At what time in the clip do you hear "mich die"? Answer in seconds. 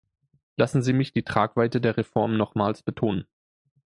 0.93-1.21